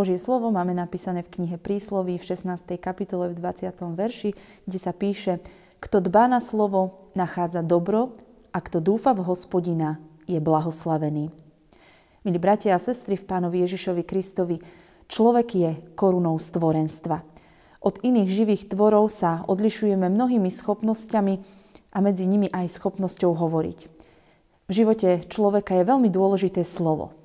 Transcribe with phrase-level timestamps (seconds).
[0.00, 2.80] Božie slovo máme napísané v knihe Prísloví v 16.
[2.80, 3.68] kapitole v 20.
[3.92, 4.32] verši,
[4.64, 5.44] kde sa píše
[5.76, 8.16] Kto dbá na slovo, nachádza dobro
[8.48, 11.28] a kto dúfa v hospodina, je blahoslavený.
[12.24, 14.56] Milí bratia a sestry v pánovi Ježišovi Kristovi,
[15.04, 17.20] človek je korunou stvorenstva.
[17.84, 21.34] Od iných živých tvorov sa odlišujeme mnohými schopnosťami
[21.92, 23.78] a medzi nimi aj schopnosťou hovoriť.
[24.64, 27.19] V živote človeka je veľmi dôležité slovo.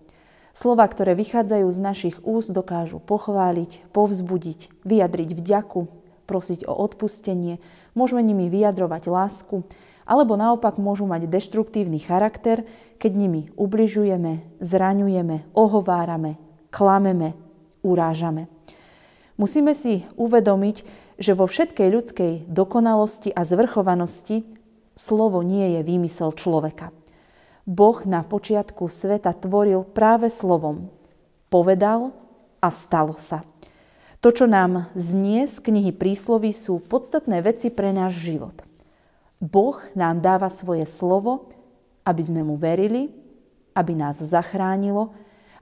[0.56, 5.92] Slova, ktoré vychádzajú z našich úst, dokážu pochváliť, povzbudiť, vyjadriť vďaku,
[6.24, 7.60] prosiť o odpustenie,
[7.92, 9.68] môžeme nimi vyjadrovať lásku,
[10.08, 12.64] alebo naopak môžu mať deštruktívny charakter,
[13.04, 16.40] keď nimi ubližujeme, zraňujeme, ohovárame,
[16.72, 17.36] klameme,
[17.84, 18.48] urážame.
[19.36, 20.78] Musíme si uvedomiť,
[21.20, 24.48] že vo všetkej ľudskej dokonalosti a zvrchovanosti
[24.96, 26.96] slovo nie je výmysel človeka.
[27.66, 30.94] Boh na počiatku sveta tvoril práve slovom.
[31.50, 32.14] Povedal
[32.62, 33.42] a stalo sa.
[34.22, 38.54] To, čo nám znie z knihy prísloví, sú podstatné veci pre náš život.
[39.42, 41.50] Boh nám dáva svoje slovo,
[42.06, 43.10] aby sme mu verili,
[43.74, 45.14] aby nás zachránilo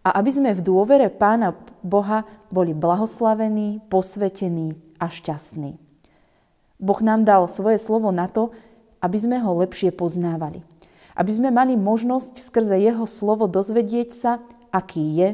[0.04, 5.80] a aby sme v dôvere Pána Boha boli blahoslavení, posvetení a šťastní.
[6.84, 8.52] Boh nám dal svoje slovo na to,
[9.00, 10.73] aby sme ho lepšie poznávali
[11.14, 14.32] aby sme mali možnosť skrze jeho slovo dozvedieť sa,
[14.74, 15.30] aký je,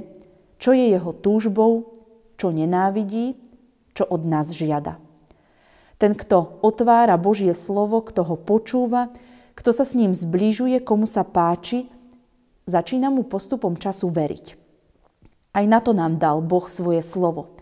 [0.59, 1.95] čo je jeho túžbou,
[2.35, 3.39] čo nenávidí,
[3.95, 5.00] čo od nás žiada.
[6.00, 9.11] Ten, kto otvára Božie slovo, kto ho počúva,
[9.55, 11.91] kto sa s ním zbližuje, komu sa páči,
[12.63, 14.55] začína mu postupom času veriť.
[15.52, 17.59] Aj na to nám dal Boh svoje slovo.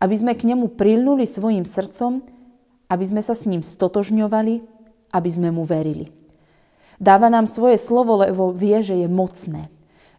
[0.00, 2.24] Aby sme k nemu prilnuli svojim srdcom,
[2.88, 4.54] aby sme sa s ním stotožňovali,
[5.12, 6.23] aby sme mu verili.
[7.02, 9.70] Dáva nám svoje slovo, lebo vie, že je mocné.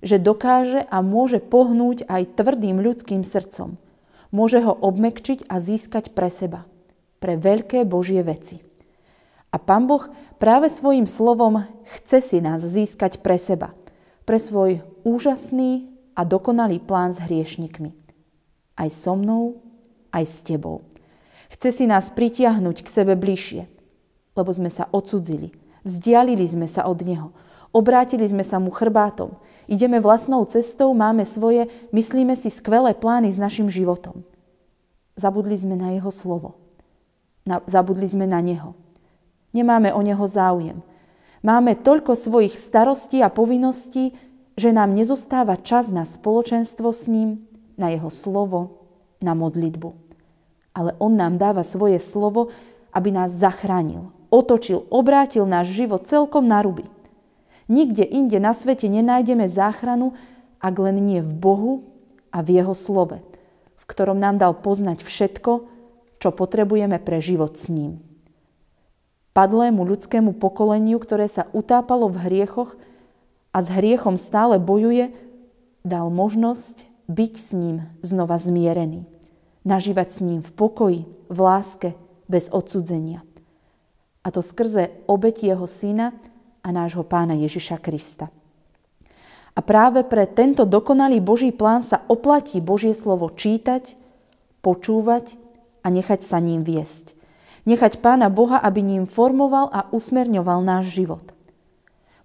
[0.04, 3.80] Že dokáže a môže pohnúť aj tvrdým ľudským srdcom.
[4.36, 6.68] Môže ho obmekčiť a získať pre seba.
[7.24, 8.60] Pre veľké Božie veci.
[9.50, 10.04] A Pán Boh
[10.36, 13.72] práve svojim slovom chce si nás získať pre seba.
[14.28, 17.96] Pre svoj úžasný a dokonalý plán s hriešnikmi.
[18.76, 19.64] Aj so mnou,
[20.12, 20.84] aj s tebou.
[21.48, 23.64] Chce si nás pritiahnuť k sebe bližšie,
[24.36, 27.30] lebo sme sa odsudzili– Vzdialili sme sa od Neho.
[27.70, 29.38] Obrátili sme sa mu chrbátom.
[29.70, 34.26] Ideme vlastnou cestou, máme svoje, myslíme si skvelé plány s našim životom.
[35.14, 36.58] Zabudli sme na Jeho slovo.
[37.46, 38.74] Na, zabudli sme na Neho.
[39.54, 40.82] Nemáme o Neho záujem.
[41.46, 44.18] Máme toľko svojich starostí a povinností,
[44.58, 47.46] že nám nezostáva čas na spoločenstvo s ním,
[47.78, 48.82] na Jeho slovo,
[49.22, 49.94] na modlitbu.
[50.74, 52.50] Ale On nám dáva svoje slovo,
[52.92, 56.84] aby nás zachránil, otočil, obrátil náš život celkom na ruby.
[57.72, 60.14] Nikde inde na svete nenájdeme záchranu,
[60.60, 61.74] ak len nie v Bohu
[62.30, 63.24] a v Jeho slove,
[63.80, 65.72] v ktorom nám dal poznať všetko,
[66.20, 68.04] čo potrebujeme pre život s ním.
[69.36, 72.80] Padlému ľudskému pokoleniu, ktoré sa utápalo v hriechoch
[73.52, 75.12] a s hriechom stále bojuje,
[75.84, 79.04] dal možnosť byť s ním znova zmierený.
[79.68, 81.90] Nažívať s ním v pokoji, v láske,
[82.30, 83.26] bez odsudzenia
[84.26, 86.18] a to skrze obeti jeho syna
[86.66, 88.34] a nášho pána Ježiša Krista.
[89.56, 93.96] A práve pre tento dokonalý Boží plán sa oplatí Božie slovo čítať,
[94.66, 95.38] počúvať
[95.86, 97.14] a nechať sa ním viesť.
[97.70, 101.34] Nechať Pána Boha, aby ním formoval a usmerňoval náš život.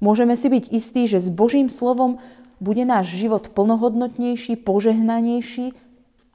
[0.00, 2.20] Môžeme si byť istí, že s Božím slovom
[2.60, 5.72] bude náš život plnohodnotnejší, požehnanejší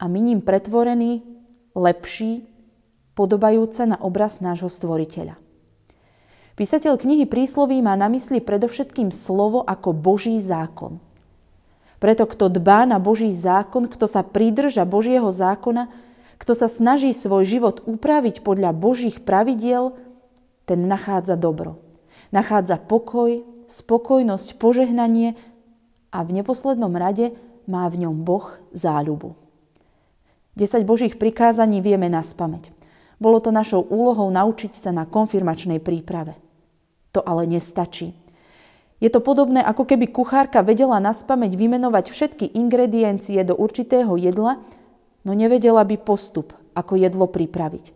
[0.02, 1.22] a my ním pretvorený,
[1.78, 2.50] lepší,
[3.14, 5.45] podobajúce na obraz nášho stvoriteľa.
[6.56, 11.04] Písateľ knihy prísloví má na mysli predovšetkým slovo ako Boží zákon.
[12.00, 15.92] Preto kto dbá na Boží zákon, kto sa pridrža Božieho zákona,
[16.40, 20.00] kto sa snaží svoj život upraviť podľa Božích pravidiel,
[20.64, 21.80] ten nachádza dobro.
[22.32, 25.36] Nachádza pokoj, spokojnosť, požehnanie
[26.12, 27.36] a v neposlednom rade
[27.68, 29.36] má v ňom Boh záľubu.
[30.56, 32.72] 10 Božích prikázaní vieme na spameť.
[33.20, 36.45] Bolo to našou úlohou naučiť sa na konfirmačnej príprave.
[37.16, 38.12] To ale nestačí.
[39.00, 44.60] Je to podobné, ako keby kuchárka vedela na spameť vymenovať všetky ingrediencie do určitého jedla,
[45.24, 47.96] no nevedela by postup, ako jedlo pripraviť.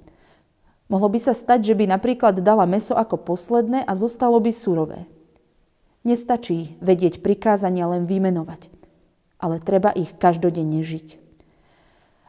[0.87, 5.03] Mohlo by sa stať, že by napríklad dala meso ako posledné a zostalo by surové.
[6.07, 8.71] Nestačí vedieť prikázania len vymenovať,
[9.35, 11.19] ale treba ich každodenne žiť.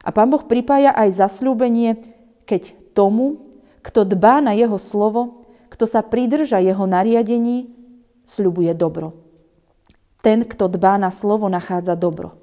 [0.02, 2.02] A pán Boh pripája aj zasľúbenie,
[2.50, 3.46] keď tomu,
[3.80, 5.39] kto dbá na jeho slovo,
[5.80, 7.72] kto sa pridrža jeho nariadení,
[8.28, 9.16] sľubuje dobro.
[10.20, 12.36] Ten, kto dbá na slovo, nachádza dobro.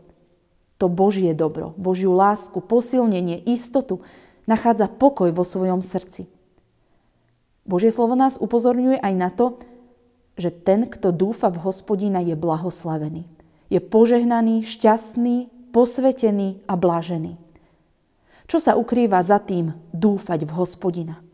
[0.81, 4.01] to Božie dobro, Božiu lásku, posilnenie, istotu,
[4.49, 6.25] nachádza pokoj vo svojom srdci.
[7.61, 9.61] Božie slovo nás upozorňuje aj na to,
[10.33, 13.29] že ten, kto dúfa v hospodina, je blahoslavený.
[13.69, 17.37] Je požehnaný, šťastný, posvetený a blážený.
[18.49, 21.26] Čo sa ukrýva za tým dúfať v hospodina?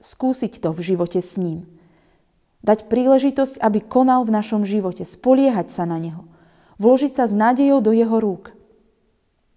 [0.00, 1.68] Skúsiť to v živote s ním.
[2.60, 6.24] Dať príležitosť, aby konal v našom živote, spoliehať sa na neho.
[6.80, 8.56] Vložiť sa s nádejou do jeho rúk.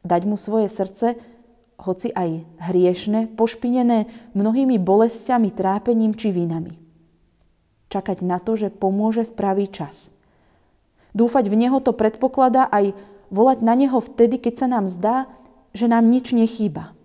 [0.04, 1.16] Dať mu svoje srdce,
[1.80, 6.80] hoci aj hriešne, pošpinené mnohými bolestiami, trápením či vinami.
[7.92, 10.12] Čakať na to, že pomôže v pravý čas.
[11.16, 12.96] Dúfať v Neho to predpokladá aj
[13.32, 15.30] volať na Neho vtedy, keď sa nám zdá,
[15.72, 16.96] že nám nič nechýba.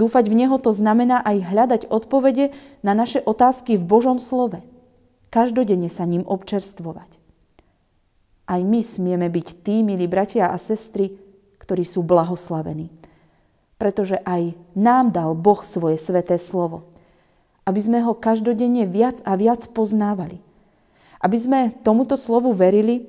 [0.00, 4.64] Dúfať v Neho to znamená aj hľadať odpovede na naše otázky v Božom slove.
[5.28, 7.20] Každodenne sa ním občerstvovať.
[8.48, 11.20] Aj my smieme byť tí, milí bratia a sestry,
[11.60, 12.88] ktorí sú blahoslavení.
[13.76, 16.88] Pretože aj nám dal Boh svoje sveté slovo.
[17.68, 20.40] Aby sme ho každodenne viac a viac poznávali.
[21.20, 23.04] Aby sme tomuto slovu verili,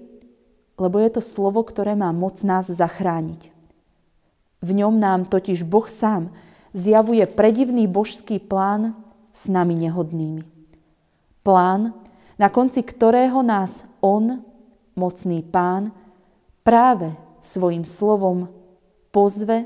[0.76, 3.48] lebo je to slovo, ktoré má moc nás zachrániť.
[4.60, 8.96] V ňom nám totiž Boh sám zjavuje predivný božský plán
[9.32, 10.44] s nami nehodnými.
[11.42, 11.96] Plán,
[12.36, 14.44] na konci ktorého nás On,
[14.96, 15.96] mocný pán,
[16.62, 18.50] práve svojim slovom
[19.10, 19.66] pozve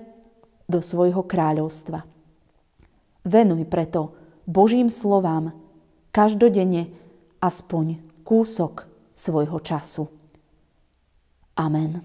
[0.66, 2.08] do svojho kráľovstva.
[3.26, 4.16] Venuj preto
[4.46, 5.54] Božím slovám
[6.14, 6.94] každodenne
[7.42, 8.86] aspoň kúsok
[9.18, 10.06] svojho času.
[11.58, 12.02] Amen.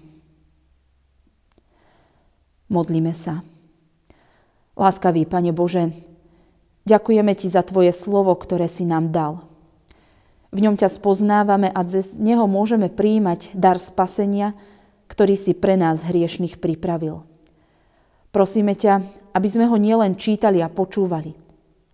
[2.71, 3.50] Modlíme sa.
[4.79, 5.91] Láskavý Pane Bože,
[6.87, 9.43] ďakujeme Ti za Tvoje slovo, ktoré si nám dal.
[10.51, 14.51] V ňom ťa spoznávame a z neho môžeme príjmať dar spasenia,
[15.07, 17.23] ktorý si pre nás hriešných pripravil.
[18.31, 19.03] Prosíme ťa,
[19.35, 21.35] aby sme ho nielen čítali a počúvali,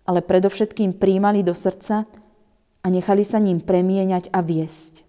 [0.06, 2.06] ale predovšetkým príjmali do srdca
[2.82, 5.02] a nechali sa ním premieňať a viesť.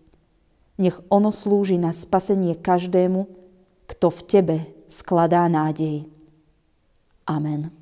[0.81, 3.29] Nech ono slúži na spasenie každému,
[3.85, 4.57] kto v Tebe
[4.89, 6.09] skladá nádej.
[7.29, 7.78] Amen.